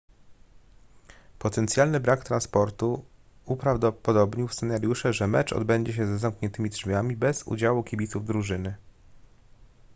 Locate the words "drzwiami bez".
6.69-7.43